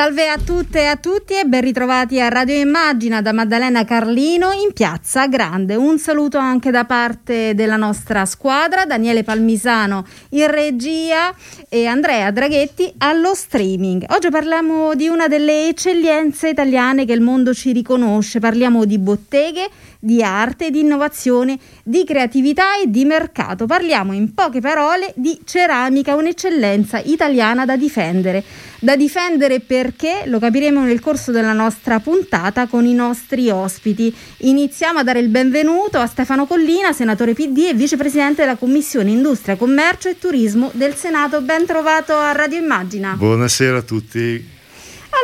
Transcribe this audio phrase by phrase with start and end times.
[0.00, 4.50] Salve a tutte e a tutti e ben ritrovati a Radio Immagina da Maddalena Carlino
[4.50, 5.74] in Piazza Grande.
[5.74, 11.34] Un saluto anche da parte della nostra squadra, Daniele Palmisano in regia
[11.68, 14.06] e Andrea Draghetti allo streaming.
[14.08, 19.68] Oggi parliamo di una delle eccellenze italiane che il mondo ci riconosce, parliamo di botteghe
[20.00, 23.66] di arte, di innovazione, di creatività e di mercato.
[23.66, 28.42] Parliamo in poche parole di ceramica, un'eccellenza italiana da difendere.
[28.80, 34.12] Da difendere perché lo capiremo nel corso della nostra puntata con i nostri ospiti.
[34.38, 39.56] Iniziamo a dare il benvenuto a Stefano Collina, senatore PD e vicepresidente della Commissione Industria,
[39.56, 41.42] Commercio e Turismo del Senato.
[41.42, 43.14] Ben trovato a Radio Immagina.
[43.18, 44.58] Buonasera a tutti.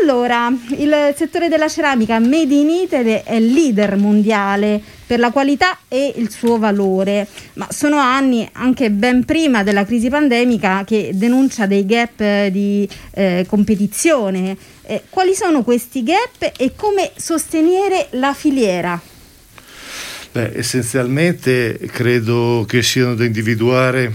[0.02, 6.12] Allora, il settore della ceramica Made in Italy è leader mondiale per la qualità e
[6.16, 11.86] il suo valore, ma sono anni anche ben prima della crisi pandemica che denuncia dei
[11.86, 14.56] gap di eh, competizione.
[14.82, 19.00] Eh, quali sono questi gap e come sostenere la filiera?
[20.32, 24.12] Beh, essenzialmente credo che siano da individuare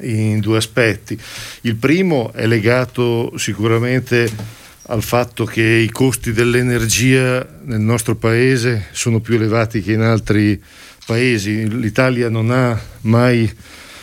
[0.00, 1.18] in due aspetti.
[1.62, 9.20] Il primo è legato sicuramente al fatto che i costi dell'energia nel nostro paese sono
[9.20, 10.60] più elevati che in altri
[11.06, 11.68] paesi.
[11.68, 13.50] L'Italia non ha mai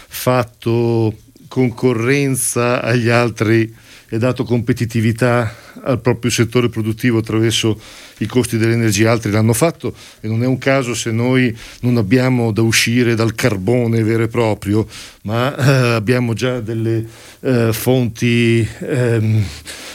[0.07, 3.73] fatto concorrenza agli altri
[4.09, 7.79] e dato competitività al proprio settore produttivo attraverso
[8.17, 12.51] i costi dell'energia, altri l'hanno fatto e non è un caso se noi non abbiamo
[12.51, 14.87] da uscire dal carbone vero e proprio,
[15.23, 17.05] ma eh, abbiamo già delle
[17.41, 19.43] eh, fonti ehm,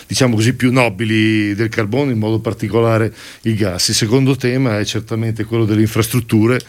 [0.07, 3.13] diciamo così più nobili del carbone, in modo particolare
[3.43, 3.89] il gas.
[3.89, 6.61] Il secondo tema è certamente quello delle infrastrutture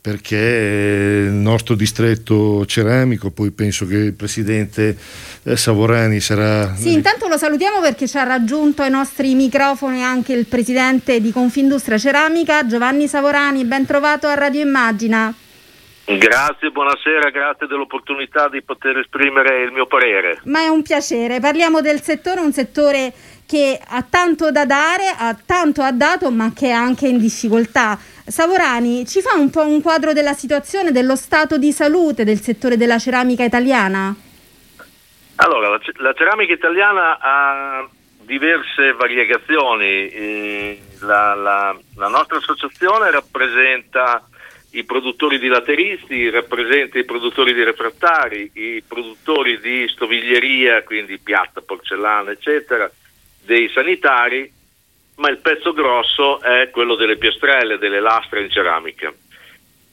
[0.00, 4.96] perché il nostro distretto ceramico, poi penso che il presidente
[5.42, 6.74] eh, Savorani sarà...
[6.74, 11.32] Sì, intanto lo salutiamo perché ci ha raggiunto ai nostri microfoni anche il presidente di
[11.32, 15.34] Confindustria Ceramica, Giovanni Savorani, ben trovato a Radio Immagina.
[16.08, 20.38] Grazie, buonasera, grazie dell'opportunità di poter esprimere il mio parere.
[20.44, 23.12] Ma è un piacere, parliamo del settore, un settore
[23.44, 27.98] che ha tanto da dare, ha tanto ha dato, ma che è anche in difficoltà.
[28.26, 32.76] Savorani, ci fa un po' un quadro della situazione, dello stato di salute del settore
[32.76, 34.12] della ceramica italiana?
[35.36, 37.88] Allora, la, la ceramica italiana ha
[38.22, 40.80] diverse variegazioni.
[41.00, 44.26] La, la, la, nostra associazione rappresenta
[44.70, 51.60] i produttori di lateristi, rappresenta i produttori di refrattari, i produttori di stoviglieria, quindi piatta,
[51.60, 52.90] porcellana, eccetera,
[53.44, 54.52] dei sanitari
[55.16, 59.12] ma il pezzo grosso è quello delle piastrelle, delle lastre in ceramica.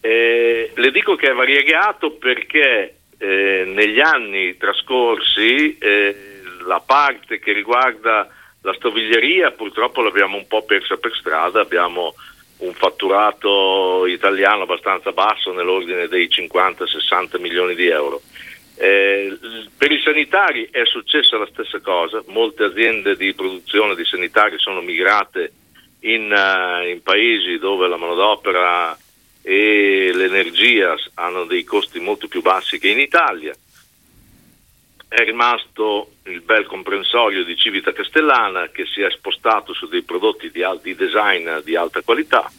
[0.02, 7.54] Eh, le dico che è variegato perché eh, negli anni trascorsi eh, la parte che
[7.54, 8.28] riguarda
[8.62, 12.16] la stoviglieria purtroppo l'abbiamo un po' persa per strada, abbiamo
[12.58, 18.22] un fatturato italiano abbastanza basso nell'ordine dei 50-60 milioni di euro.
[18.76, 19.38] Eh,
[19.78, 24.82] per i sanitari è successa la stessa cosa, molte aziende di produzione di sanitari sono
[24.82, 25.52] migrate
[26.02, 28.98] in, uh, in paesi dove la manodopera
[29.42, 33.54] e l'energia hanno dei costi molto più bassi che in Italia.
[35.08, 40.50] È rimasto il bel comprensorio di Civita Castellana che si è spostato su dei prodotti
[40.50, 42.52] di, di design di alta qualità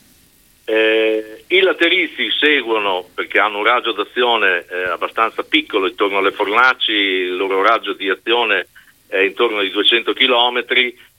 [0.67, 6.93] eh, I laterizi seguono perché hanno un raggio d'azione eh, abbastanza piccolo intorno alle fornaci,
[6.93, 8.69] il loro raggio di azione
[9.07, 10.65] è intorno ai 200 km,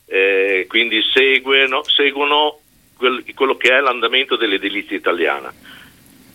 [0.06, 2.58] eh, quindi seguono, seguono
[2.96, 5.52] quel, quello che è l'andamento dell'edilizia italiana.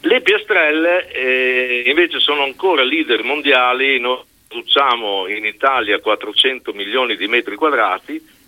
[0.04, 7.28] Le piastrelle eh, invece sono ancora leader mondiali, noi produciamo in Italia 400 milioni di
[7.28, 8.40] metri quadrati.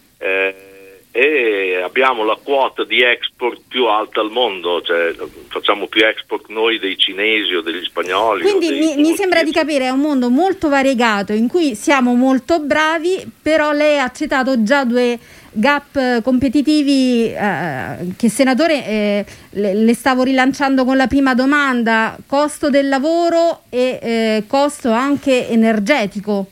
[1.15, 5.13] Eh, e abbiamo la quota di export più alta al mondo, cioè
[5.47, 8.41] facciamo più export noi dei cinesi o degli spagnoli.
[8.41, 12.59] Quindi mi, mi, sembra di capire è un mondo molto variegato in cui siamo molto
[12.61, 15.19] bravi, però lei ha citato già due
[15.51, 22.71] gap competitivi eh, che senatore eh, le, le, stavo rilanciando con la prima domanda, costo
[22.71, 26.47] del lavoro e eh, costo anche energetico.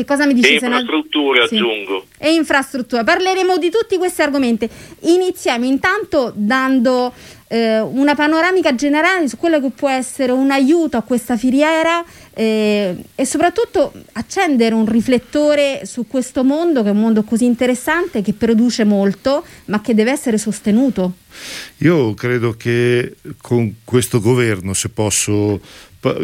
[0.00, 0.48] Che cosa mi dici?
[0.48, 1.56] E infrastrutture sì.
[1.56, 2.06] aggiungo.
[2.16, 3.04] E infrastrutture.
[3.04, 4.66] Parleremo di tutti questi argomenti.
[5.00, 7.12] Iniziamo intanto dando
[7.48, 12.02] eh, una panoramica generale su quello che può essere un aiuto a questa filiera
[12.32, 18.22] eh, e soprattutto accendere un riflettore su questo mondo che è un mondo così interessante,
[18.22, 21.12] che produce molto, ma che deve essere sostenuto.
[21.78, 25.60] Io credo che con questo governo, se posso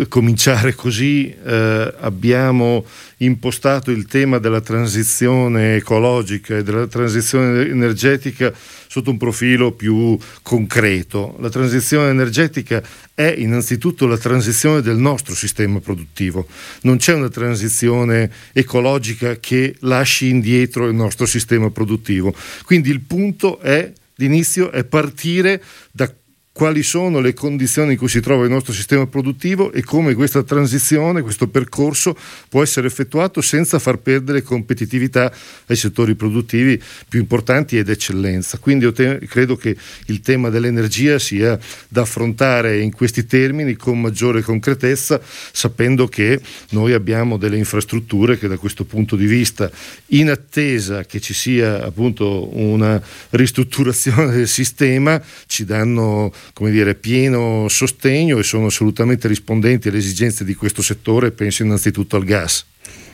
[0.08, 2.84] cominciare così, eh, abbiamo
[3.18, 8.52] impostato il tema della transizione ecologica e della transizione energetica
[8.88, 11.36] sotto un profilo più concreto.
[11.40, 12.82] La transizione energetica
[13.14, 16.46] è innanzitutto la transizione del nostro sistema produttivo,
[16.82, 22.34] non c'è una transizione ecologica che lasci indietro il nostro sistema produttivo.
[22.64, 25.62] Quindi il punto è l'inizio è partire
[25.92, 26.10] da
[26.56, 30.42] quali sono le condizioni in cui si trova il nostro sistema produttivo e come questa
[30.42, 32.16] transizione, questo percorso
[32.48, 35.30] può essere effettuato senza far perdere competitività
[35.66, 38.56] ai settori produttivi più importanti ed eccellenza.
[38.56, 39.76] Quindi io te- credo che
[40.06, 41.58] il tema dell'energia sia
[41.88, 45.20] da affrontare in questi termini con maggiore concretezza,
[45.52, 49.70] sapendo che noi abbiamo delle infrastrutture che da questo punto di vista,
[50.06, 52.98] in attesa che ci sia appunto una
[53.28, 60.44] ristrutturazione del sistema, ci danno come dire, pieno sostegno e sono assolutamente rispondenti alle esigenze
[60.44, 62.64] di questo settore, penso innanzitutto al gas.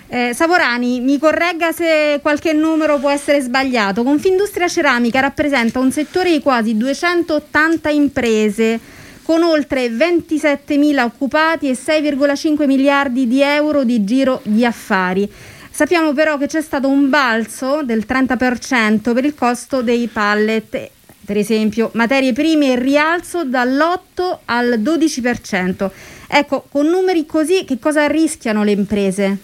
[0.08, 4.02] Eh, Savorani, mi corregga se qualche numero può essere sbagliato.
[4.02, 8.78] Confindustria Ceramica rappresenta un settore di quasi 280 imprese
[9.22, 15.30] con oltre 27.000 occupati e 6,5 miliardi di euro di giro di affari.
[15.70, 20.90] Sappiamo però che c'è stato un balzo del 30% per il costo dei pallet
[21.32, 25.90] per esempio materie prime in rialzo dall'8 al 12%.
[26.28, 29.38] Ecco, con numeri così che cosa rischiano le imprese?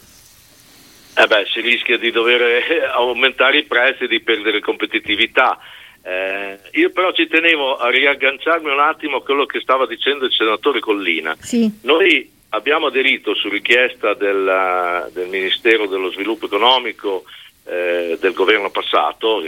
[1.17, 5.59] Eh beh, si rischia di dover eh, aumentare i prezzi e di perdere competitività.
[6.03, 10.33] Eh, io però ci tenevo a riagganciarmi un attimo a quello che stava dicendo il
[10.33, 11.35] senatore Collina.
[11.41, 11.73] Sì.
[11.85, 17.25] Noi abbiamo aderito su richiesta del, del Ministero dello Sviluppo Economico
[17.65, 19.41] eh, del governo passato,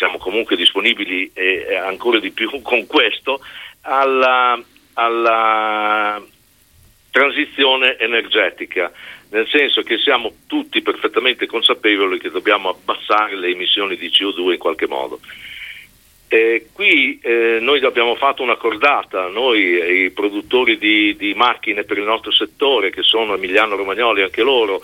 [0.00, 3.40] siamo comunque disponibili e, ancora di più con questo,
[3.82, 4.58] alla,
[4.94, 6.22] alla
[7.10, 8.90] transizione energetica,
[9.28, 14.58] nel senso che siamo tutti perfettamente consapevoli che dobbiamo abbassare le emissioni di CO2 in
[14.58, 15.20] qualche modo.
[16.32, 21.98] Eh, qui eh, noi abbiamo fatto una cordata, noi i produttori di, di, macchine per
[21.98, 24.82] il nostro settore, che sono Emiliano Romagnoli anche loro,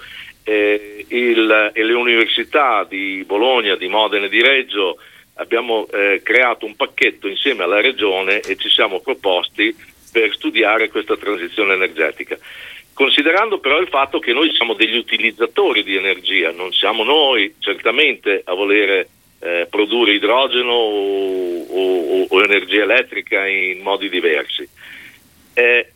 [0.48, 4.96] eh, il, e le università di Bologna, di Modena e di Reggio
[5.34, 9.74] abbiamo eh, creato un pacchetto insieme alla Regione e ci siamo proposti
[10.12, 12.38] per studiare questa transizione energetica.
[12.94, 18.42] Considerando però il fatto che noi siamo degli utilizzatori di energia, non siamo noi certamente
[18.44, 19.08] a volere
[19.40, 24.66] eh, produrre idrogeno o, o, o, energia elettrica in modi diversi.
[25.52, 25.90] Eh,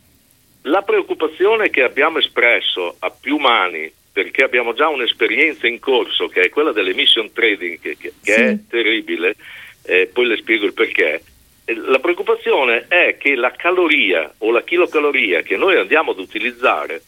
[0.63, 6.41] la preoccupazione che abbiamo espresso a più mani perché abbiamo già un'esperienza in corso che
[6.41, 8.31] è quella dell'emission trading che, che, sì.
[8.31, 9.35] è terribile,
[9.83, 11.23] eh, poi le spiego il perché.
[11.65, 17.01] La preoccupazione è che la caloria o la chilocaloria che noi andiamo ad utilizzare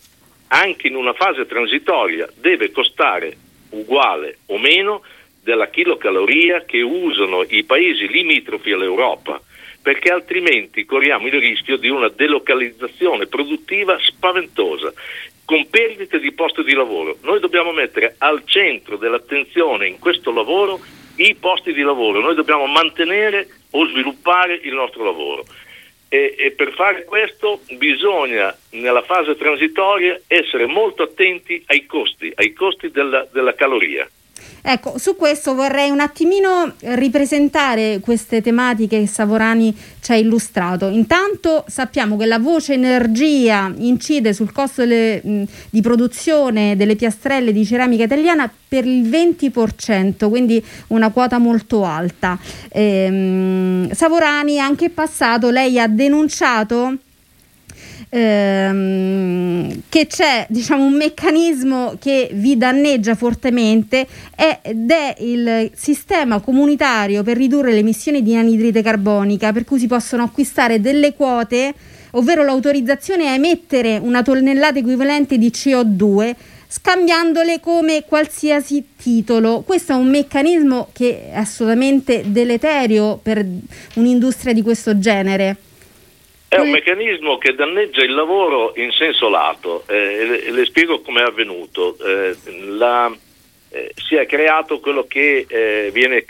[0.48, 3.36] anche in una fase transitoria deve costare
[3.72, 5.04] uguale o meno
[5.42, 9.42] della chilocaloria che usano i paesi limitrofi all'Europa,
[9.82, 14.94] perché altrimenti corriamo il rischio di una delocalizzazione produttiva spaventosa
[15.46, 17.18] con perdite di posti di lavoro.
[17.22, 20.80] Noi dobbiamo mettere al centro dell'attenzione in questo lavoro
[21.18, 25.46] i posti di lavoro, noi dobbiamo mantenere o sviluppare il nostro lavoro.
[26.10, 32.54] E, e, per fare questo bisogna nella fase transitoria essere molto attenti ai costi, ai
[32.54, 34.08] costi della, della caloria.
[34.62, 40.88] Ecco, su questo vorrei un attimino ripresentare queste tematiche che Savorani ci ha illustrato.
[40.88, 47.52] Intanto sappiamo che la voce energia incide sul costo delle, mh, di produzione delle piastrelle
[47.52, 52.40] di ceramica italiana per il 20%, quindi una quota molto alta.
[52.70, 56.98] Ehm, Savorani anche in passato lei ha denunciato
[58.14, 64.06] ehm, che c'è diciamo, un meccanismo che vi danneggia fortemente
[64.36, 69.88] ed è il sistema comunitario per ridurre le emissioni di anidride carbonica, per cui si
[69.88, 71.74] possono acquistare delle quote,
[72.12, 76.36] ovvero l'autorizzazione a emettere una tonnellata equivalente di CO2
[76.68, 79.62] scambiandole come qualsiasi titolo.
[79.62, 83.46] Questo è un meccanismo che è assolutamente deleterio per
[83.96, 85.58] un'industria di questo genere.
[86.54, 91.22] È un meccanismo che danneggia il lavoro in senso lato eh, le, le, spiego come
[91.22, 91.98] è avvenuto.
[91.98, 92.36] Eh,
[92.68, 93.12] la,
[93.72, 96.26] eh, si è creato quello che eh, viene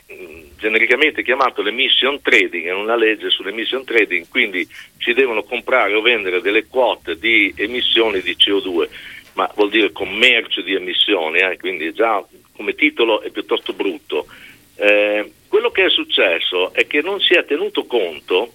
[0.58, 4.66] genericamente chiamato l'emission trading, è una legge sull'emission trading, quindi
[4.98, 8.88] si devono comprare o vendere delle quote di emissioni di CO2
[9.34, 12.24] ma vuol dire commercio di emissioni, eh, quindi già
[12.56, 14.28] come titolo è piuttosto brutto.
[14.76, 18.54] Eh, quello che è successo è che non si è tenuto conto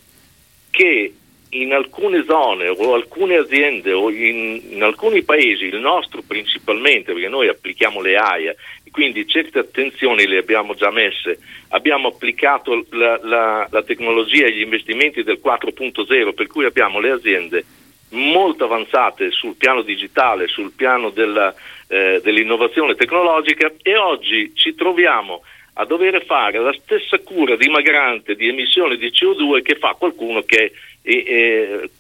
[0.71, 1.13] che
[1.51, 7.29] in alcune zone o alcune aziende o in, in, alcuni paesi, il nostro principalmente, perché
[7.29, 8.55] noi applichiamo le AIA,
[8.91, 11.39] quindi certe attenzioni le abbiamo già messe,
[11.69, 17.11] abbiamo applicato la, la, la tecnologia e gli investimenti del 4.0, per cui abbiamo le
[17.11, 17.65] aziende
[18.11, 21.55] molto avanzate sul piano digitale, sul piano della,
[21.89, 25.43] eh, dell'innovazione tecnologica e oggi ci troviamo
[25.75, 30.73] a dover fare la stessa cura dimagrante di emissioni di CO2 che fa qualcuno che
[31.13, 31.91] eh,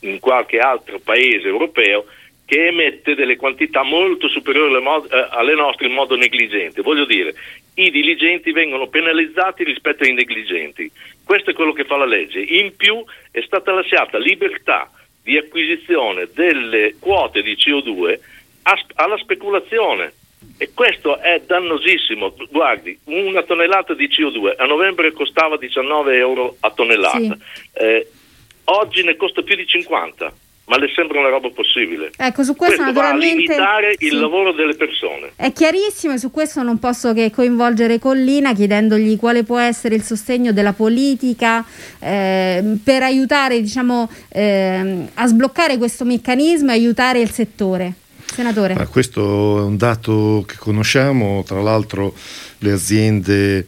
[0.00, 2.06] in qualche altro paese europeo
[2.50, 6.82] che emette delle quantità molto superiori alle, mod- eh, alle, nostre in modo negligente.
[6.82, 7.32] Voglio dire,
[7.74, 10.90] i diligenti vengono penalizzati rispetto ai negligenti.
[11.24, 12.40] Questo è quello che fa la legge.
[12.40, 14.90] In più è stata lasciata libertà
[15.22, 18.18] di acquisizione delle quote di CO2
[18.62, 20.14] a, alla speculazione.
[20.58, 22.34] E questo è dannosissimo.
[22.50, 27.18] Guardi, una tonnellata di CO2 a novembre costava 19 euro a tonnellata.
[27.18, 27.38] Sì.
[27.74, 28.10] Eh,
[28.70, 30.32] oggi ne costa più di 50
[30.70, 32.12] ma le sembra una roba possibile.
[32.16, 34.06] Ecco, su questo, questo naturalmente va a limitare sì.
[34.06, 35.32] il lavoro delle persone.
[35.34, 40.04] È chiarissimo e su questo non posso che coinvolgere Collina chiedendogli quale può essere il
[40.04, 41.64] sostegno della politica
[41.98, 47.94] eh, per aiutare diciamo, eh, a sbloccare questo meccanismo e aiutare il settore.
[48.26, 48.74] Senatore.
[48.74, 52.14] Ma questo è un dato che conosciamo, tra l'altro
[52.58, 53.66] le aziende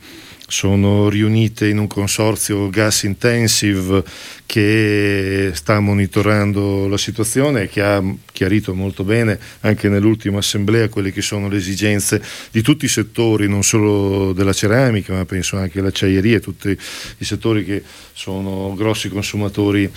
[0.52, 4.04] sono riunite in un consorzio gas intensive
[4.44, 11.10] che sta monitorando la situazione e che ha chiarito molto bene anche nell'ultima assemblea quelle
[11.10, 15.78] che sono le esigenze di tutti i settori, non solo della ceramica, ma penso anche
[15.78, 17.82] all'acciaieria, tutti i settori che
[18.12, 19.90] sono grossi consumatori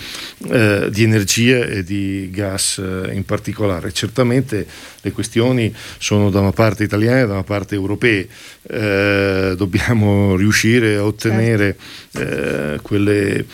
[0.48, 3.92] eh, di energia e di gas eh, in particolare.
[3.92, 4.66] Certamente
[5.00, 8.24] le questioni sono da una parte italiana e da una parte europea.
[8.62, 11.76] Eh, dobbiamo riuscire a ottenere
[12.12, 13.44] eh, quelle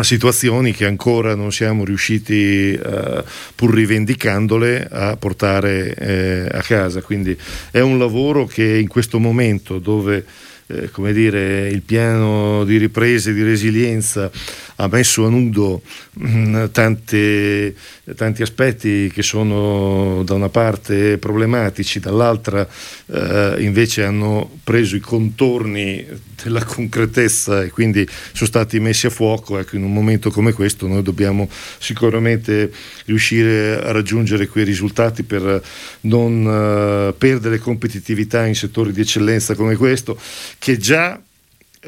[0.00, 3.24] situazioni che ancora non siamo riusciti, eh,
[3.54, 7.00] pur rivendicandole, a portare eh, a casa.
[7.00, 7.36] Quindi
[7.70, 10.24] è un lavoro che in questo momento dove
[10.66, 14.30] eh, come dire, il piano di ripresa e di resilienza
[14.76, 22.66] ha messo a nudo mh, mm, tanti aspetti che sono da una parte problematici, dall'altra
[23.06, 26.04] eh, invece hanno preso i contorni
[26.42, 29.58] della concretezza e quindi sono stati messi a fuoco.
[29.58, 32.72] Ecco, in un momento come questo noi dobbiamo sicuramente
[33.06, 35.62] riuscire a raggiungere quei risultati per
[36.02, 40.18] non uh, perdere competitività in settori di eccellenza come questo,
[40.58, 41.23] che già eh,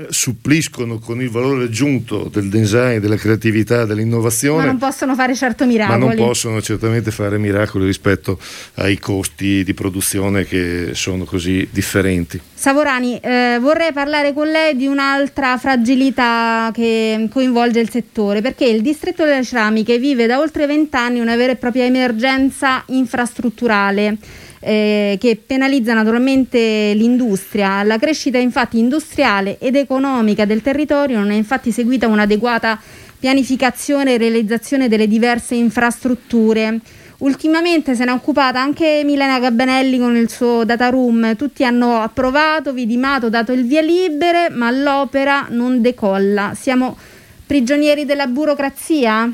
[0.08, 4.58] suppliscono con il valore aggiunto del design, della creatività, dell'innovazione.
[4.58, 5.98] Ma non possono fare certo miracoli.
[5.98, 8.38] Ma non possono certamente fare miracoli rispetto
[8.74, 12.40] ai costi di produzione che sono così differenti.
[12.54, 18.82] Savorani, eh, vorrei parlare con lei di un'altra fragilità che coinvolge il settore, perché il
[18.82, 24.18] distretto delle ceramiche vive da oltre vent'anni una vera e propria emergenza infrastrutturale
[24.66, 27.84] eh, che penalizza naturalmente l'industria.
[27.84, 32.80] La crescita infatti industriale ed economica del territorio non è infatti seguita un'adeguata
[33.16, 36.80] pianificazione e realizzazione delle diverse infrastrutture.
[37.18, 41.36] Ultimamente se ne è occupata anche Milena Gabbanelli con il suo data room.
[41.36, 46.54] Tutti hanno approvato, vidimato, dato il via libere, ma l'opera non decolla.
[46.56, 46.98] Siamo
[47.46, 49.32] prigionieri della burocrazia?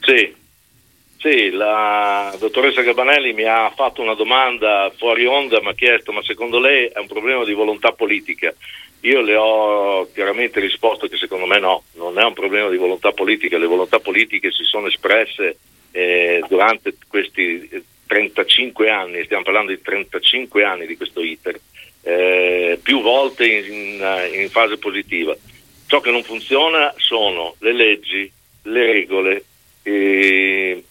[0.00, 0.42] Sì,
[1.24, 6.22] sì, la dottoressa Gabanelli mi ha fatto una domanda fuori onda, mi ha chiesto ma
[6.22, 8.54] secondo lei è un problema di volontà politica?
[9.00, 13.12] Io le ho chiaramente risposto che secondo me no, non è un problema di volontà
[13.12, 15.56] politica, le volontà politiche si sono espresse
[15.92, 17.70] eh, durante questi
[18.06, 21.58] 35 anni, stiamo parlando di 35 anni di questo iter,
[22.02, 25.34] eh, più volte in, in, in fase positiva.
[25.86, 28.30] Ciò che non funziona sono le leggi,
[28.64, 29.44] le regole,
[29.82, 30.82] eh,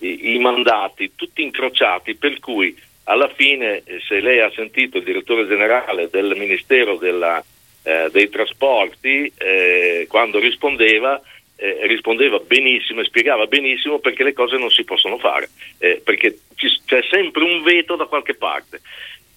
[0.00, 5.46] i, mandati tutti incrociati per cui alla fine eh, se lei ha sentito il direttore
[5.46, 7.42] generale del Ministero della,
[7.82, 11.20] eh, dei Trasporti eh, quando rispondeva
[11.60, 16.38] eh, rispondeva benissimo e spiegava benissimo perché le cose non si possono fare, eh, perché
[16.54, 18.80] ci, c'è sempre un veto da qualche parte.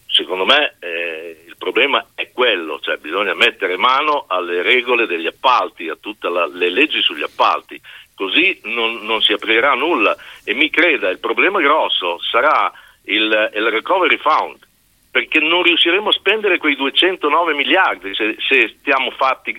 [0.06, 5.90] Secondo me eh, il problema è quello, cioè bisogna mettere mano alle regole degli appalti,
[5.90, 7.82] a tutte le leggi sugli appalti
[8.22, 12.72] così non, non, si aprirà nulla e mi creda il problema grosso sarà
[13.06, 14.58] il, il recovery fund
[15.10, 19.54] perché non riusciremo a spendere quei 209 miliardi se, se stiamo fatti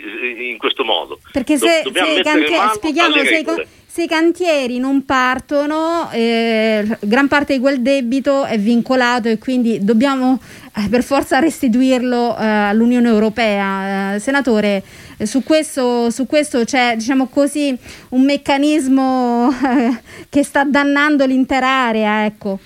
[0.48, 1.18] in questo modo.
[1.30, 7.52] Perché se, Do- se, cantieri, spieghiamo, se, se, i cantieri non partono, eh, gran parte
[7.52, 10.40] di quel debito è vincolato e quindi dobbiamo
[10.74, 14.14] eh, per forza restituirlo eh, all'Unione Europea.
[14.14, 14.82] Eh, senatore,
[15.26, 17.76] su questo, su questo, c'è diciamo così,
[18.10, 22.24] un meccanismo eh, che sta dannando l'intera area.
[22.24, 22.58] Ecco.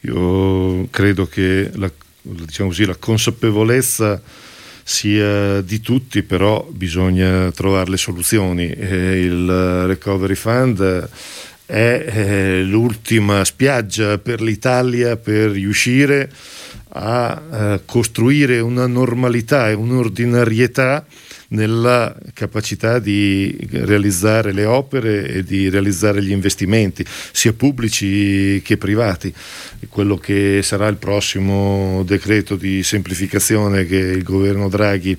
[0.00, 1.90] Io credo che la
[2.22, 4.20] diciamo così, la consapevolezza
[4.82, 8.70] sia di tutti, però bisogna trovare le soluzioni.
[8.70, 11.08] Eh, il Recovery Fund
[11.66, 16.30] è eh, l'ultima spiaggia per l'Italia per riuscire
[16.90, 21.04] a eh, costruire una normalità e un'ordinarietà
[21.48, 29.32] nella capacità di realizzare le opere e di realizzare gli investimenti, sia pubblici che privati.
[29.88, 35.16] Quello che sarà il prossimo decreto di semplificazione che il governo Draghi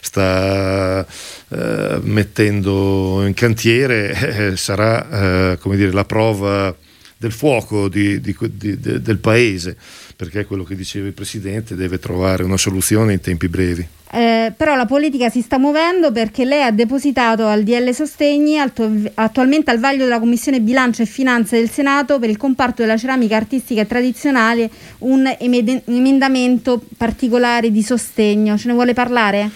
[0.00, 1.06] sta
[1.50, 6.74] eh, mettendo in cantiere eh, sarà eh, dire, la prova
[7.18, 9.76] del fuoco di, di, di, del paese,
[10.14, 13.86] perché quello che diceva il Presidente deve trovare una soluzione in tempi brevi.
[14.10, 19.70] Eh, però la politica si sta muovendo perché lei ha depositato al DL Sostegni, attualmente
[19.70, 23.82] al vaglio della Commissione Bilancio e Finanze del Senato per il comparto della ceramica artistica
[23.82, 28.56] e tradizionale, un emendamento particolare di sostegno.
[28.56, 29.50] Ce ne vuole parlare?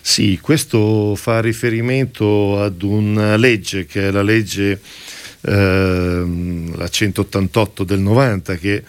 [0.00, 4.80] Sì, questo fa riferimento ad una legge che è la legge
[5.48, 8.82] eh, la 188 del 90 che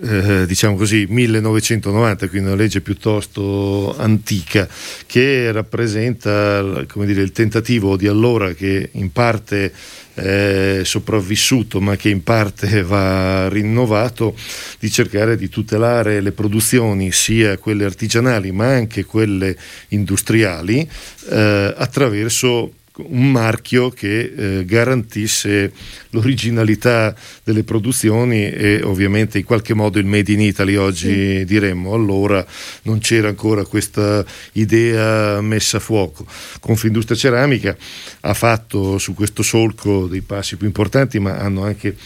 [0.00, 4.68] eh, diciamo così 1990 quindi una legge piuttosto antica
[5.06, 9.72] che rappresenta dire, il tentativo di allora che in parte
[10.14, 14.36] è sopravvissuto ma che in parte va rinnovato
[14.78, 19.56] di cercare di tutelare le produzioni sia quelle artigianali ma anche quelle
[19.88, 20.88] industriali
[21.28, 25.72] eh, attraverso un marchio che eh, garantisse
[26.10, 27.14] l'originalità
[27.44, 31.44] delle produzioni e ovviamente in qualche modo il made in Italy oggi sì.
[31.44, 32.44] diremmo allora
[32.82, 36.26] non c'era ancora questa idea messa a fuoco
[36.60, 37.76] Confindustria Ceramica
[38.20, 41.96] ha fatto su questo solco dei passi più importanti ma hanno anche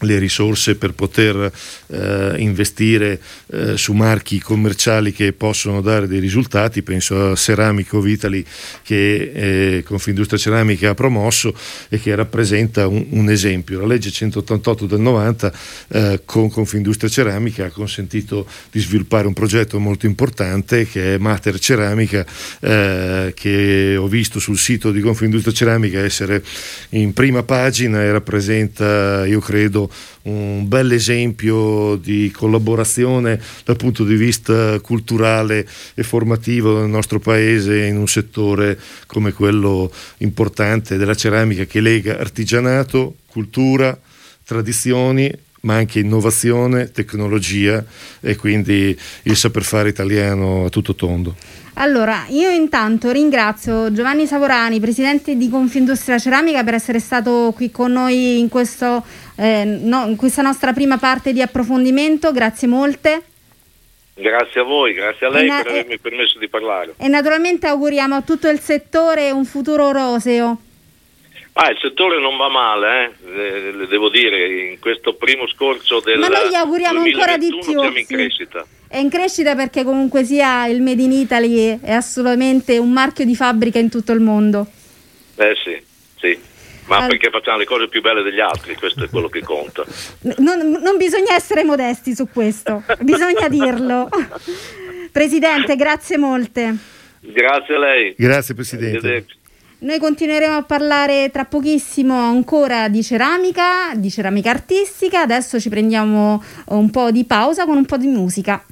[0.00, 1.50] le risorse per poter
[1.86, 8.44] eh, investire eh, su marchi commerciali che possono dare dei risultati, penso a Ceramico Vitali
[8.82, 11.54] che eh, Confindustria Ceramica ha promosso
[11.88, 13.80] e che rappresenta un, un esempio.
[13.80, 15.52] La legge 188 del 90
[15.88, 21.58] eh, con Confindustria Ceramica ha consentito di sviluppare un progetto molto importante che è Mater
[21.58, 22.26] Ceramica
[22.60, 26.42] eh, che ho visto sul sito di Confindustria Ceramica essere
[26.90, 29.83] in prima pagina e rappresenta, io credo,
[30.22, 37.84] un bel esempio di collaborazione dal punto di vista culturale e formativo nel nostro paese
[37.84, 43.98] in un settore come quello importante della ceramica che lega artigianato, cultura,
[44.44, 45.30] tradizioni
[45.64, 47.84] ma anche innovazione, tecnologia
[48.20, 51.34] e quindi il saper fare italiano a tutto tondo.
[51.76, 57.92] Allora, io intanto ringrazio Giovanni Savorani, presidente di Confindustria Ceramica, per essere stato qui con
[57.92, 59.02] noi in, questo,
[59.36, 62.30] eh, no, in questa nostra prima parte di approfondimento.
[62.30, 63.22] Grazie molte.
[64.14, 66.94] Grazie a voi, grazie a lei na- per avermi permesso di parlare.
[66.96, 70.58] E naturalmente auguriamo a tutto il settore un futuro roseo.
[71.54, 73.86] Ah, il settore non va male, eh?
[73.88, 77.62] devo dire, in questo primo scorcio del Ma noi gli auguriamo ancora di più.
[77.62, 78.64] Siamo in crescita.
[78.94, 83.34] È in crescita perché comunque sia il Made in Italy è assolutamente un marchio di
[83.34, 84.68] fabbrica in tutto il mondo.
[85.34, 85.82] Eh sì,
[86.14, 86.38] sì.
[86.84, 87.08] Ma All...
[87.08, 89.84] perché facciamo le cose più belle degli altri, questo è quello che conta.
[90.38, 94.08] Non, non bisogna essere modesti su questo, bisogna dirlo.
[95.10, 96.76] Presidente, grazie molte.
[97.18, 98.14] Grazie a lei.
[98.16, 99.26] Grazie Presidente.
[99.78, 105.22] Noi continueremo a parlare tra pochissimo ancora di ceramica, di ceramica artistica.
[105.22, 108.64] Adesso ci prendiamo un po' di pausa con un po' di musica.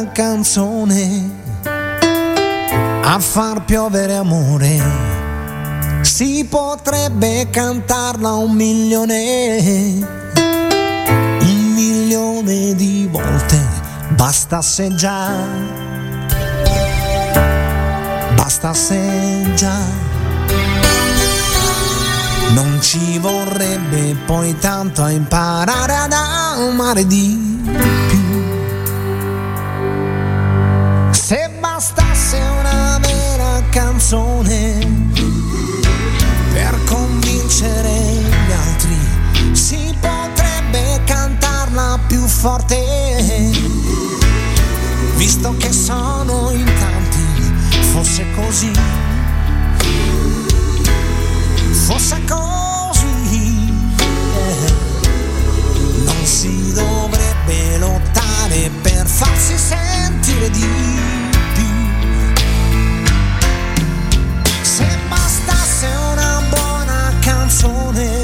[0.00, 1.30] una canzone
[3.02, 4.80] a far piovere amore.
[6.00, 10.06] Si potrebbe cantarla un milione,
[11.40, 13.58] un milione di volte,
[14.14, 15.28] bastasse già,
[18.34, 20.08] bastasse già.
[22.54, 27.50] Non ci vorrebbe poi tanto imparare ad amare di
[33.70, 34.78] canzone
[36.52, 38.98] per convincere gli altri.
[39.52, 43.80] Si potrebbe cantarla più forte
[45.20, 48.72] visto che sono in tanti fosse così
[51.86, 53.72] fosse così
[56.04, 61.09] non si dovrebbe lottare per farsi sentire di
[67.60, 68.19] sones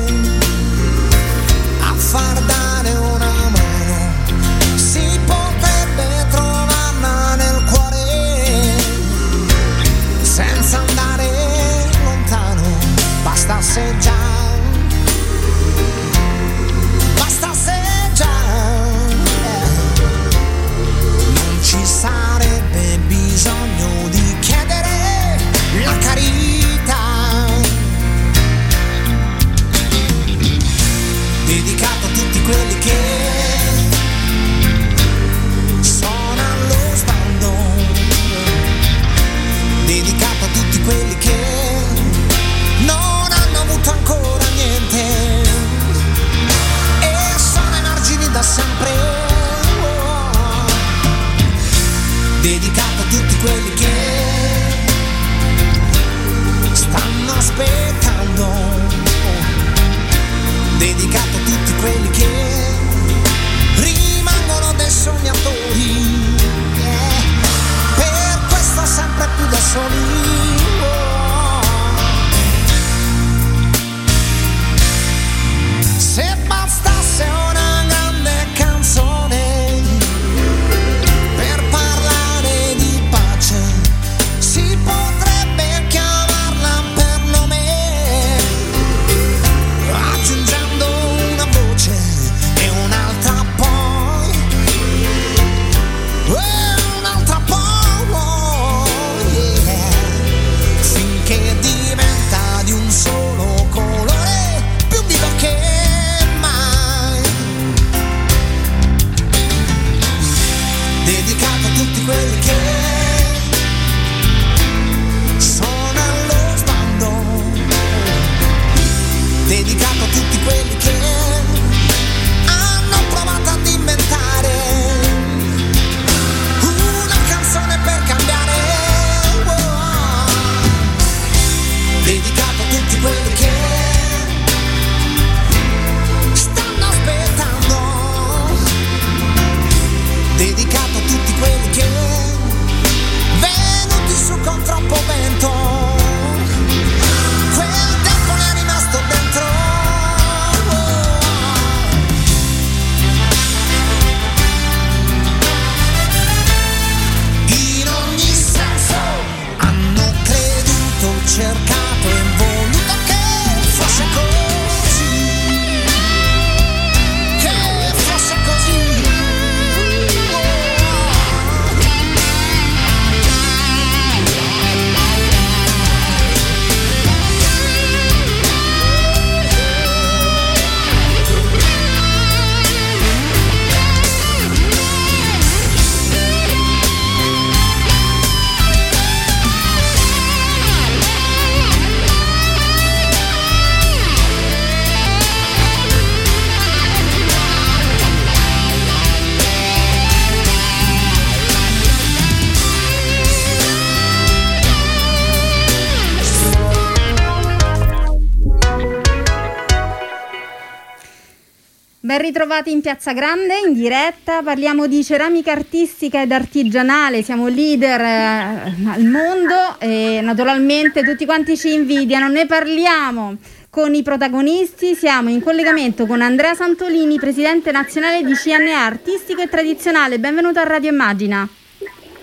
[212.46, 218.72] ritrovati in Piazza Grande in diretta, parliamo di ceramica artistica ed artigianale, siamo leader eh,
[218.86, 223.36] al mondo e naturalmente tutti quanti ci invidiano, ne parliamo
[223.68, 229.48] con i protagonisti, siamo in collegamento con Andrea Santolini, presidente nazionale di CNA Artistico e
[229.48, 231.48] Tradizionale, benvenuto a Radio Immagina.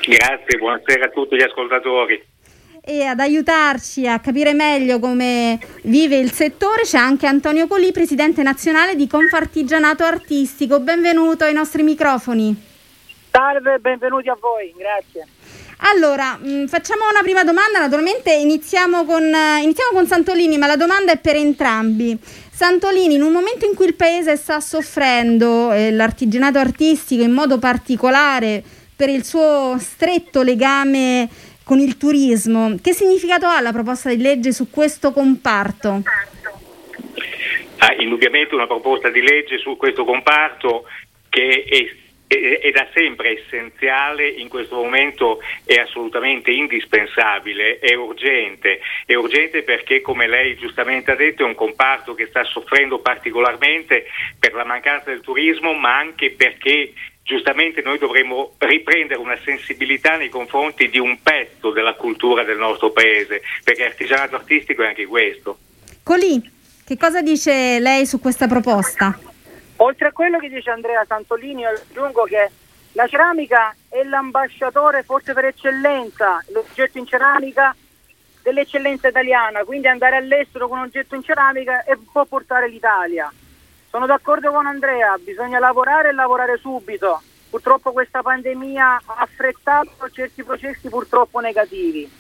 [0.08, 2.33] Grazie, buonasera a tutti gli ascoltatori.
[2.86, 8.44] E ad aiutarci a capire meglio come vive il settore c'è anche Antonio Colì, presidente
[8.44, 10.82] nazionale di Confartigianato Artistico.
[10.82, 12.54] Benvenuto ai nostri microfoni.
[13.32, 15.26] Salve, benvenuti a voi, grazie.
[15.96, 20.76] Allora, mh, facciamo una prima domanda, naturalmente iniziamo con, eh, iniziamo con, Santolini, ma la
[20.76, 22.20] domanda è per entrambi.
[22.52, 27.60] Santolini, in un momento in cui il paese sta soffrendo, eh, l'artigianato artistico in modo
[27.60, 28.62] particolare
[28.94, 31.30] per il suo stretto legame
[31.64, 36.02] con il turismo, che significato ha la proposta di legge su questo comparto?
[37.78, 40.86] Ah, indubbiamente una proposta di legge su questo comparto
[41.30, 42.02] che è
[42.38, 50.02] è, da sempre essenziale, in questo momento è assolutamente indispensabile, è urgente, è urgente perché
[50.02, 54.06] come lei giustamente ha detto è un comparto che sta soffrendo particolarmente
[54.40, 60.30] per la mancanza del turismo ma anche perché giustamente noi dovremmo riprendere una sensibilità nei
[60.30, 65.58] confronti di un pezzo della cultura del nostro paese, perché artigianato artistico è anche questo.
[66.04, 66.42] Colì,
[66.86, 69.18] che cosa dice lei su questa proposta?
[69.78, 72.52] Oltre a quello che dice Andrea Santolini, aggiungo che
[72.92, 77.76] la ceramica è l'ambasciatore forse per eccellenza, l'oggetto in ceramica
[78.44, 83.32] dell'eccellenza italiana, quindi andare all'estero con un oggetto in ceramica e può portare l'Italia.
[83.94, 87.22] Sono d'accordo con Andrea, bisogna lavorare e lavorare subito.
[87.48, 92.12] Purtroppo questa pandemia ha affrettato certi processi purtroppo negativi.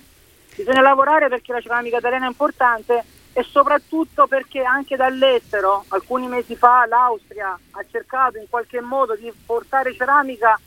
[0.55, 6.55] Bisogna lavorare perché la ceramica italiana è importante e soprattutto perché anche dall'estero, alcuni mesi
[6.55, 10.59] fa, l'Austria ha cercato in qualche modo di portare ceramica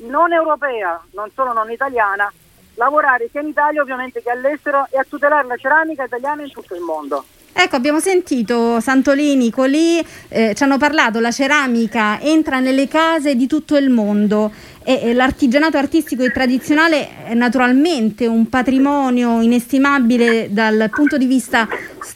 [0.00, 2.30] non europea, non solo non italiana,
[2.74, 6.74] lavorare sia in Italia ovviamente che all'estero e a tutelare la ceramica italiana in tutto
[6.74, 7.24] il mondo.
[7.52, 13.46] Ecco, abbiamo sentito Santolini, Colì, eh, ci hanno parlato, la ceramica entra nelle case di
[13.46, 14.52] tutto il mondo
[14.84, 21.68] e, e l'artigianato artistico e tradizionale è naturalmente un patrimonio inestimabile dal punto di vista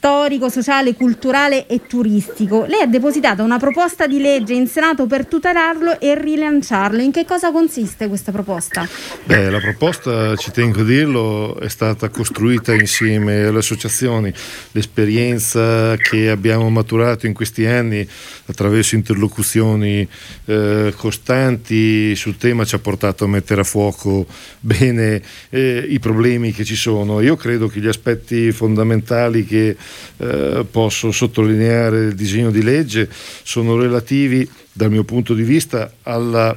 [0.05, 2.67] storico, sociale, culturale e turistico.
[2.69, 7.01] Lei ha depositato una proposta di legge in Senato per tutelarlo e rilanciarlo.
[7.01, 8.87] In che cosa consiste questa proposta?
[9.25, 14.31] Beh, la proposta, ci tengo a dirlo, è stata costruita insieme alle associazioni.
[14.73, 18.07] L'esperienza che abbiamo maturato in questi anni
[18.45, 20.07] attraverso interlocuzioni
[20.45, 24.27] eh, costanti sul tema ci ha portato a mettere a fuoco
[24.61, 27.23] bene eh, i problemi che ci sono.
[27.23, 29.75] Io credo che gli aspetti fondamentali che
[30.19, 33.09] eh, posso sottolineare del disegno di legge.
[33.43, 36.57] Sono relativi dal mio punto di vista alla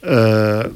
[0.00, 0.70] eh,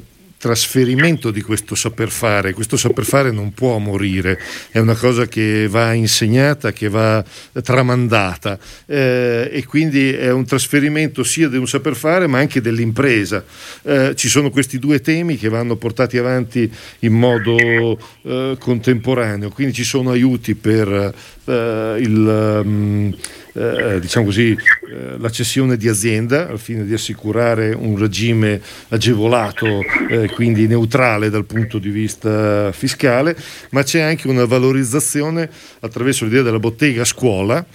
[0.47, 2.53] trasferimento di questo saper fare.
[2.53, 4.39] Questo saper fare non può morire,
[4.71, 7.21] è una cosa che va insegnata, che va
[7.61, 13.43] tramandata eh, e quindi è un trasferimento sia di un saper fare ma anche dell'impresa.
[13.83, 19.73] Eh, ci sono questi due temi che vanno portati avanti in modo eh, contemporaneo, quindi
[19.73, 21.13] ci sono aiuti per
[21.45, 22.61] eh, il...
[22.63, 23.15] Um,
[23.57, 29.81] eh, diciamo così, eh, la cessione di azienda al fine di assicurare un regime agevolato,
[30.09, 33.35] eh, quindi neutrale dal punto di vista fiscale,
[33.71, 37.65] ma c'è anche una valorizzazione attraverso l'idea della bottega a scuola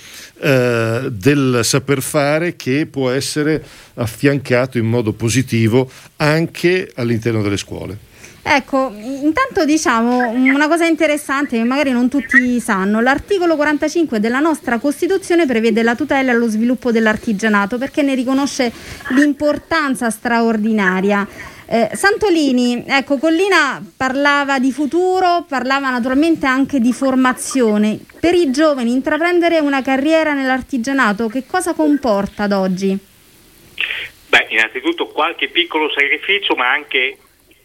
[0.41, 3.63] eh, del saper fare che può essere
[3.95, 8.11] affiancato in modo positivo anche all'interno delle scuole.
[8.45, 14.79] Ecco, intanto diciamo una cosa interessante che magari non tutti sanno, l'articolo 45 della nostra
[14.79, 18.73] Costituzione prevede la tutela e lo sviluppo dell'artigianato perché ne riconosce
[19.11, 21.27] l'importanza straordinaria.
[21.67, 27.99] Eh, Santolini, ecco, Collina parlava di futuro, parlava naturalmente anche di formazione.
[28.21, 32.99] Per i giovani intraprendere una carriera nell'artigianato che cosa comporta ad oggi?
[34.29, 37.17] Beh, innanzitutto qualche piccolo sacrificio, ma anche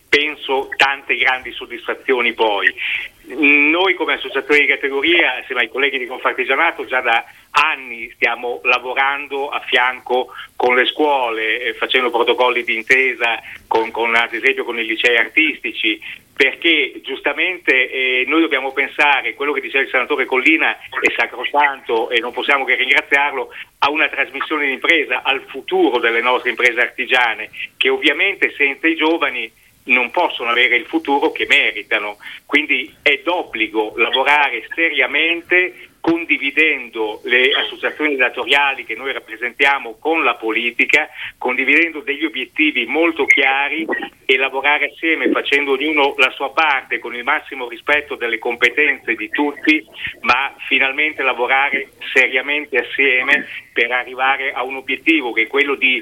[0.10, 2.74] penso tante grandi soddisfazioni poi.
[3.30, 9.50] Noi come associazione di categoria, assieme ai colleghi di Confartigianato, già da anni stiamo lavorando
[9.50, 14.80] a fianco con le scuole, eh, facendo protocolli di intesa con, con, ad esempio con
[14.80, 16.00] i licei artistici,
[16.34, 22.20] perché giustamente eh, noi dobbiamo pensare, quello che diceva il senatore Collina è sacrosanto e
[22.20, 27.50] non possiamo che ringraziarlo, a una trasmissione di impresa, al futuro delle nostre imprese artigiane,
[27.76, 29.52] che ovviamente senza i giovani
[29.88, 32.18] non possono avere il futuro che meritano.
[32.46, 41.10] Quindi è d'obbligo lavorare seriamente condividendo le associazioni datoriali che noi rappresentiamo con la politica,
[41.38, 43.86] condividendo degli obiettivi molto chiari
[44.26, 49.28] e lavorare assieme facendo ognuno la sua parte con il massimo rispetto delle competenze di
[49.28, 49.86] tutti,
[50.22, 56.02] ma finalmente lavorare seriamente assieme per arrivare a un obiettivo che è quello di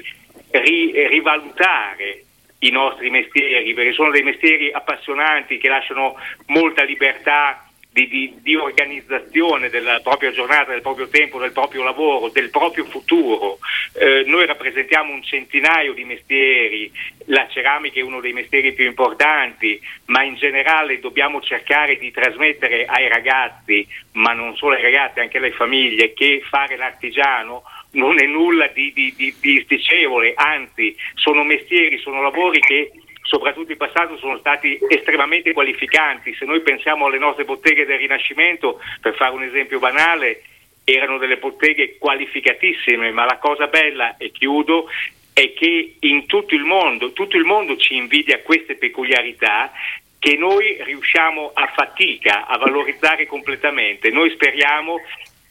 [0.52, 2.25] ri- rivalutare
[2.66, 8.54] i nostri mestieri, perché sono dei mestieri appassionanti che lasciano molta libertà di, di, di,
[8.54, 13.58] organizzazione della propria giornata, del proprio tempo, del proprio lavoro, del proprio futuro.
[13.94, 16.92] Eh, noi rappresentiamo un centinaio di mestieri,
[17.26, 22.84] la ceramica è uno dei mestieri più importanti, ma in generale dobbiamo cercare di trasmettere
[22.84, 27.62] ai ragazzi, ma non solo ai ragazzi, anche alle famiglie, che fare l'artigiano
[27.96, 33.72] non è nulla di, di, di, di sticevole, anzi sono mestieri, sono lavori che soprattutto
[33.72, 36.34] in passato sono stati estremamente qualificanti.
[36.34, 40.42] Se noi pensiamo alle nostre botteghe del Rinascimento, per fare un esempio banale,
[40.84, 44.88] erano delle botteghe qualificatissime, ma la cosa bella, e chiudo,
[45.32, 49.72] è che in tutto il mondo, tutto il mondo ci invidia queste peculiarità
[50.18, 54.10] che noi riusciamo a fatica a valorizzare completamente.
[54.10, 55.00] Noi speriamo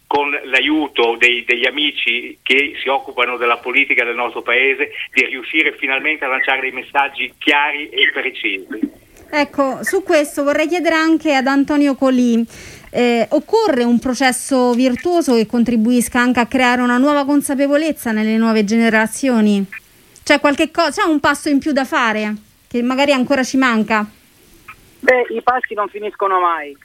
[0.08, 5.76] con l'aiuto dei, degli amici che si occupano della politica del nostro paese, di riuscire
[5.78, 9.04] finalmente a lanciare dei messaggi chiari e precisi.
[9.30, 12.46] Ecco, su questo vorrei chiedere anche ad Antonio Colì.
[12.92, 18.64] Eh, occorre un processo virtuoso che contribuisca anche a creare una nuova consapevolezza nelle nuove
[18.64, 19.66] generazioni?
[20.24, 22.34] C'è qualche cosa, c'è un passo in più da fare
[22.70, 24.06] che magari ancora ci manca?
[25.00, 26.76] Beh, i passi non finiscono mai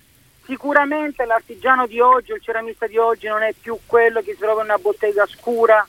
[0.50, 4.62] Sicuramente l'artigiano di oggi, il ceramista di oggi non è più quello che si trova
[4.62, 5.86] in una bottega scura,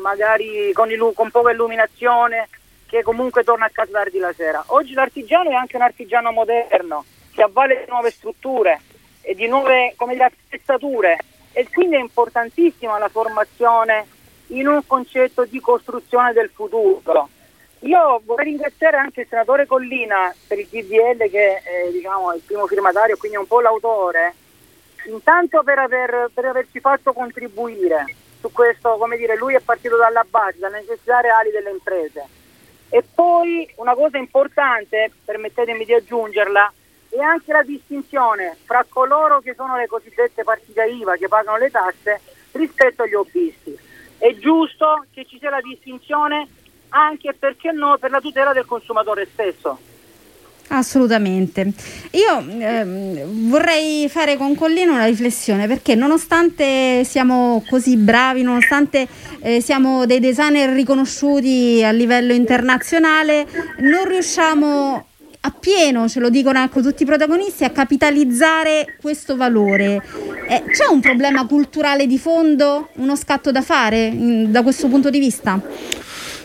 [0.00, 2.48] magari con, il, con poca illuminazione,
[2.86, 4.64] che comunque torna a casa tardi la sera.
[4.68, 8.80] Oggi l'artigiano è anche un artigiano moderno, che avvale di nuove strutture
[9.20, 11.18] e di nuove come dire, attrezzature
[11.52, 14.06] e quindi è importantissima la formazione
[14.46, 17.28] in un concetto di costruzione del futuro.
[17.82, 22.66] Io vorrei ringraziare anche il senatore Collina per il DDL che è diciamo, il primo
[22.68, 24.34] firmatario, quindi è un po' l'autore,
[25.06, 28.04] intanto per, aver, per averci fatto contribuire
[28.38, 32.24] su questo, come dire, lui è partito dalla base, dalle necessità reali delle imprese.
[32.88, 36.72] E poi una cosa importante, permettetemi di aggiungerla,
[37.08, 41.70] è anche la distinzione fra coloro che sono le cosiddette partite IVA che pagano le
[41.70, 42.20] tasse
[42.52, 43.76] rispetto agli hobbisti.
[44.18, 46.46] È giusto che ci sia la distinzione
[46.92, 49.78] anche perché no per la tutela del consumatore stesso.
[50.68, 51.70] Assolutamente.
[52.12, 59.06] Io ehm, vorrei fare con Collino una riflessione perché nonostante siamo così bravi, nonostante
[59.40, 63.46] eh, siamo dei designer riconosciuti a livello internazionale,
[63.80, 65.06] non riusciamo
[65.44, 70.00] appieno, ce lo dicono ecco, tutti i protagonisti, a capitalizzare questo valore.
[70.48, 75.10] Eh, c'è un problema culturale di fondo, uno scatto da fare in, da questo punto
[75.10, 75.60] di vista?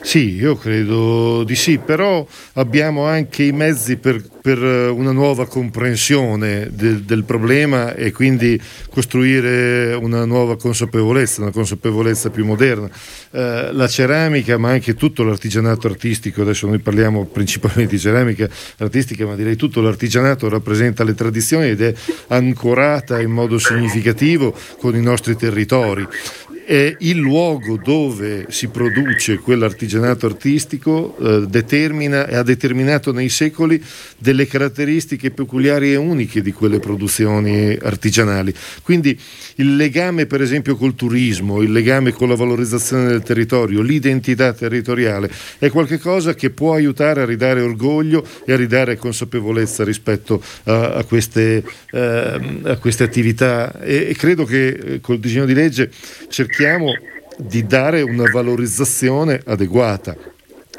[0.02, 6.70] Sì, io credo di sì, però abbiamo anche i mezzi per, per una nuova comprensione
[6.72, 12.90] de, del problema e quindi costruire una nuova consapevolezza, una consapevolezza più moderna.
[13.32, 19.26] Eh, la ceramica, ma anche tutto l'artigianato artistico, adesso noi parliamo principalmente di ceramica artistica,
[19.26, 21.94] ma direi tutto l'artigianato rappresenta le tradizioni ed è
[22.28, 26.08] ancorata in modo significativo con i nostri territori
[26.68, 33.82] è il luogo dove si produce quell'artigianato artistico eh, determina e ha determinato nei secoli
[34.18, 38.54] delle caratteristiche peculiari e uniche di quelle produzioni artigianali.
[38.84, 39.18] Quindi
[39.56, 45.32] il legame per esempio col turismo, il legame con la valorizzazione del territorio, l'identità territoriale
[45.60, 51.04] è qualcosa che può aiutare a ridare orgoglio e a ridare consapevolezza rispetto a, a,
[51.06, 55.90] queste, eh, a queste, attività e, e credo che eh, col disegno di legge
[56.28, 56.92] cerchiamo cerchiamo
[57.38, 60.18] di dare una valorizzazione adeguata.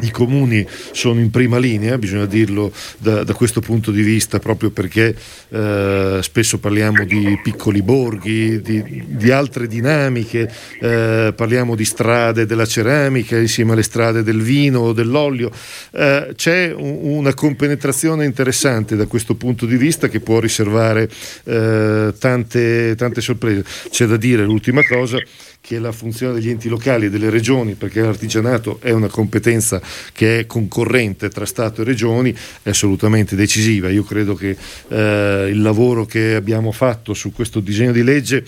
[0.00, 4.70] I comuni sono in prima linea, bisogna dirlo da, da questo punto di vista, proprio
[4.70, 5.14] perché
[5.48, 12.66] eh, spesso parliamo di piccoli borghi, di, di altre dinamiche, eh, parliamo di strade della
[12.66, 15.50] ceramica insieme alle strade del vino o dell'olio.
[15.92, 21.08] Eh, c'è un, una compenetrazione interessante da questo punto di vista che può riservare
[21.44, 23.64] eh, tante, tante sorprese.
[23.90, 25.18] C'è da dire l'ultima cosa
[25.60, 29.80] che la funzione degli enti locali e delle regioni, perché l'artigianato è una competenza
[30.12, 33.90] che è concorrente tra Stato e regioni, è assolutamente decisiva.
[33.90, 34.56] Io credo che
[34.88, 38.44] eh, il lavoro che abbiamo fatto su questo disegno di legge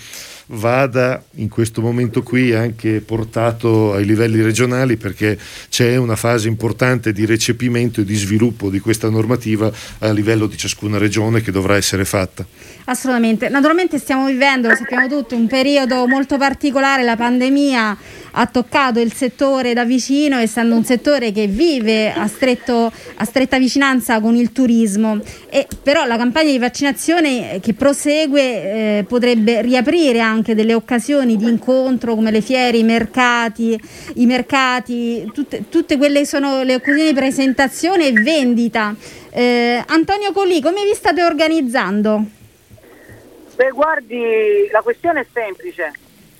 [0.52, 7.12] vada in questo momento qui anche portato ai livelli regionali perché c'è una fase importante
[7.12, 11.76] di recepimento e di sviluppo di questa normativa a livello di ciascuna regione che dovrà
[11.76, 12.44] essere fatta.
[12.84, 17.96] Assolutamente, naturalmente stiamo vivendo, lo sappiamo tutti, un periodo molto particolare, la pandemia
[18.32, 23.58] ha toccato il settore da vicino, essendo un settore che vive a, stretto, a stretta
[23.58, 25.20] vicinanza con il turismo.
[25.48, 31.48] E, però la campagna di vaccinazione che prosegue eh, potrebbe riaprire anche delle occasioni di
[31.48, 33.78] incontro come le fiere, i mercati,
[34.14, 38.94] i mercati tutte, tutte quelle sono le occasioni di presentazione e vendita.
[39.30, 42.24] Eh, Antonio Colì, come vi state organizzando?
[43.54, 45.92] Beh, guardi, la questione è semplice.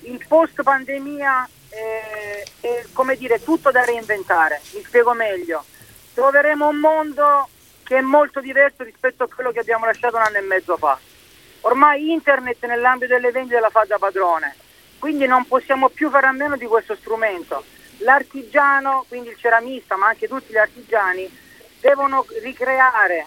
[0.02, 4.60] Il post pandemia è, è come dire tutto da reinventare.
[4.74, 5.64] Mi spiego meglio.
[6.12, 7.48] Troveremo un mondo
[7.82, 10.98] che è molto diverso rispetto a quello che abbiamo lasciato un anno e mezzo fa.
[11.62, 14.54] Ormai internet nell'ambito delle vendite la fa da padrone,
[14.98, 17.64] quindi non possiamo più fare a meno di questo strumento.
[17.98, 21.28] L'artigiano, quindi il ceramista, ma anche tutti gli artigiani,
[21.80, 23.26] devono ricreare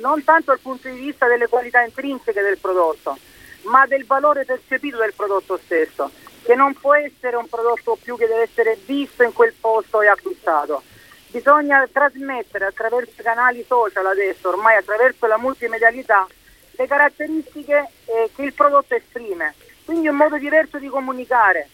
[0.00, 3.18] non tanto dal punto di vista delle qualità intrinseche del prodotto,
[3.62, 6.10] ma del valore percepito del prodotto stesso,
[6.44, 10.08] che non può essere un prodotto più che deve essere visto in quel posto e
[10.08, 10.82] acquistato.
[11.28, 16.26] Bisogna trasmettere attraverso i canali social adesso, ormai attraverso la multimedialità,
[16.72, 19.54] le caratteristiche eh, che il prodotto esprime.
[19.84, 21.68] Quindi un modo diverso di comunicare.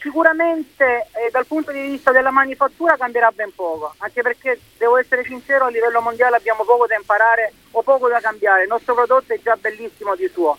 [0.00, 5.24] Sicuramente eh, dal punto di vista della manifattura cambierà ben poco, anche perché devo essere
[5.24, 8.62] sincero, a livello mondiale abbiamo poco da imparare o poco da cambiare.
[8.62, 10.56] Il nostro prodotto è già bellissimo di suo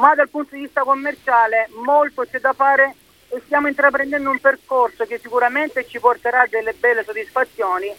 [0.00, 2.94] ma dal punto di vista commerciale molto c'è da fare
[3.28, 7.92] e stiamo intraprendendo un percorso che sicuramente ci porterà delle belle soddisfazioni,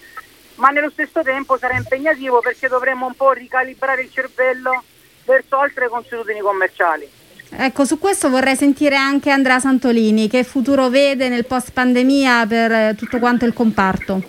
[0.56, 4.84] ma nello stesso tempo sarà impegnativo perché dovremo un po' ricalibrare il cervello
[5.26, 7.08] verso altre consuetudini commerciali.
[7.54, 12.96] Ecco, su questo vorrei sentire anche Andrea Santolini, che futuro vede nel post pandemia per
[12.96, 14.24] tutto quanto il comparto?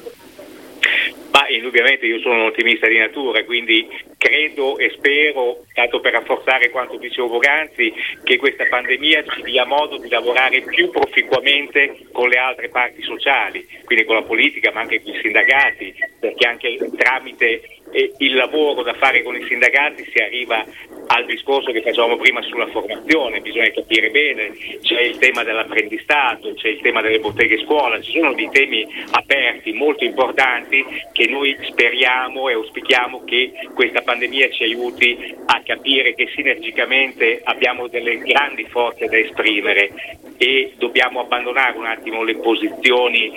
[1.31, 3.89] Ma indubbiamente io sono un ottimista di natura, quindi
[4.23, 7.93] credo e spero, tanto per rafforzare quanto dicevo poc'anzi,
[8.23, 13.67] che questa pandemia ci dia modo di lavorare più proficuamente con le altre parti sociali,
[13.85, 17.63] quindi con la politica ma anche con i sindacati, perché anche tramite
[17.93, 20.65] il lavoro da fare con i sindacati si arriva
[21.09, 26.69] al discorso che facevamo prima sulla formazione, bisogna capire bene, c'è il tema dell'apprendistato, c'è
[26.69, 32.49] il tema delle botteghe scuola, ci sono dei temi aperti molto importanti che noi speriamo
[32.49, 39.07] e auspichiamo che questa pandemia ci aiuti a capire che sinergicamente abbiamo delle grandi forze
[39.07, 39.91] da esprimere
[40.39, 43.33] e dobbiamo abbandonare un attimo le posizioni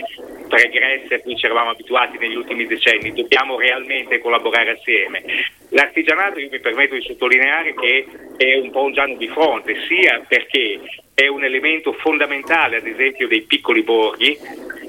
[0.47, 5.23] pregresse a cui ci eravamo abituati negli ultimi decenni, dobbiamo realmente collaborare assieme.
[5.69, 8.05] L'artigianato, io mi permetto di sottolineare che
[8.37, 10.79] è un po' un giallo di fronte, sia perché
[11.13, 14.37] è un elemento fondamentale, ad esempio, dei piccoli borghi.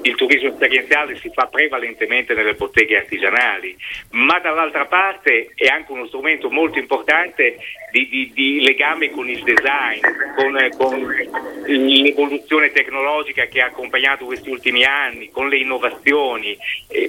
[0.07, 3.75] Il turismo esperienziale si fa prevalentemente nelle botteghe artigianali,
[4.11, 7.57] ma dall'altra parte è anche uno strumento molto importante
[7.91, 9.99] di, di, di legame con il design,
[10.37, 11.13] con, con,
[11.65, 16.57] l'evoluzione tecnologica che ha accompagnato questi ultimi anni, con le innovazioni,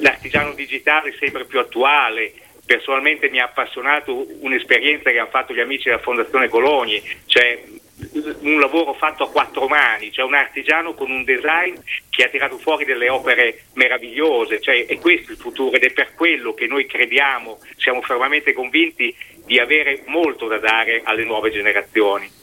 [0.01, 2.33] l'artigiano digitale sempre più attuale.
[2.67, 7.63] Personalmente mi ha appassionato un'esperienza che hanno fatto gli amici della Fondazione Cologni, cioè
[8.41, 11.75] un lavoro fatto a quattro mani, cioè un artigiano con un design
[12.11, 16.15] che ha tirato fuori delle opere meravigliose, cioè è questo il futuro ed è per
[16.15, 22.38] quello che noi crediamo, siamo fermamente convinti di avere molto da dare alle nuove generazioni.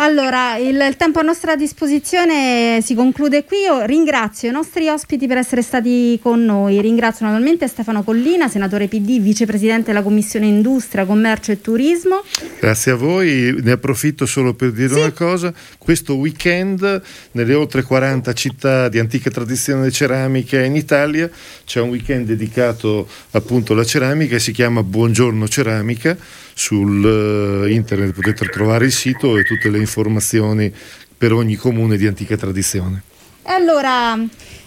[0.00, 3.58] Allora, il, il, tempo a nostra disposizione si conclude qui.
[3.62, 6.80] Io ringrazio i nostri ospiti per essere stati con noi.
[6.80, 12.22] Ringrazio naturalmente Stefano Collina, senatore PD, vicepresidente della Commissione Industria, Commercio e Turismo.
[12.60, 13.58] Grazie a voi.
[13.60, 15.00] Ne approfitto solo per dire sì.
[15.00, 15.52] una cosa.
[15.78, 21.28] Questo weekend, nelle oltre 40 città di antica tradizione ceramica in Italia,
[21.64, 26.16] c'è un weekend dedicato appunto alla ceramica e si chiama Buongiorno Ceramica
[26.58, 30.72] sul uh, internet potete trovare il sito e tutte le informazioni
[31.16, 33.02] per ogni comune di antica tradizione.
[33.44, 34.18] Allora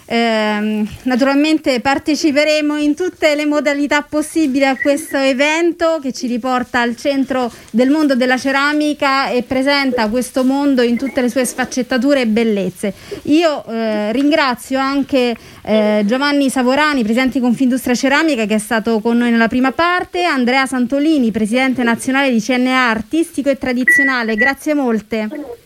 [0.04, 6.96] eh, naturalmente parteciperemo in tutte le modalità possibili a questo evento che ci riporta al
[6.96, 12.26] centro del mondo della ceramica e presenta questo mondo in tutte le sue sfaccettature e
[12.26, 12.92] bellezze.
[13.24, 19.16] Io eh, ringrazio anche eh, Giovanni Savorani, presidente di Confindustria Ceramica, che è stato con
[19.16, 24.34] noi nella prima parte, Andrea Santolini, presidente nazionale di CNA Artistico e Tradizionale.
[24.34, 25.60] Grazie molte.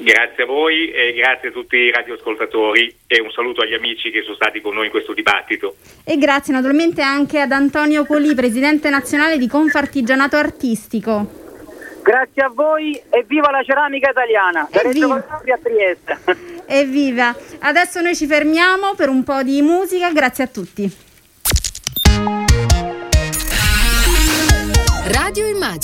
[0.00, 4.22] Grazie a voi e grazie a tutti i radioascoltatori e un saluto agli amici che
[4.22, 5.74] sono stati con noi in questo dibattito.
[6.04, 11.46] E grazie naturalmente anche ad Antonio Coli, presidente nazionale di Confartigianato Artistico.
[12.02, 14.68] Grazie a voi e viva la ceramica italiana.
[14.70, 15.16] Evviva.
[15.16, 16.18] a Trieste.
[16.66, 17.34] Evviva.
[17.58, 20.12] Adesso noi ci fermiamo per un po' di musica.
[20.12, 21.06] Grazie a tutti.
[25.10, 25.78] Radio Immagini